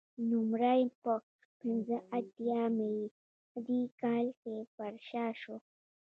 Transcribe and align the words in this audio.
نوموړی 0.29 0.81
په 1.01 1.13
پنځه 1.59 1.97
اتیا 2.17 2.61
میلادي 2.77 3.83
کال 4.01 4.25
کې 4.41 4.55
پرشا 4.75 5.25
شو 5.41 5.55